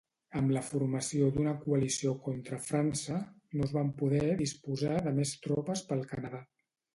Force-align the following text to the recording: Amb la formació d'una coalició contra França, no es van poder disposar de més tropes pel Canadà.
Amb 0.39 0.51
la 0.53 0.61
formació 0.67 1.27
d'una 1.35 1.51
coalició 1.65 2.13
contra 2.27 2.59
França, 2.69 3.19
no 3.59 3.67
es 3.69 3.75
van 3.77 3.93
poder 4.01 4.23
disposar 4.41 4.97
de 5.09 5.15
més 5.21 5.35
tropes 5.45 5.85
pel 5.93 6.03
Canadà. 6.15 6.43